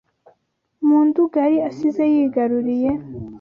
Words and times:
mu 0.87 0.97
Nduga 1.07 1.37
yari 1.45 1.57
asize 1.69 2.03
yigaruriye 2.13 2.91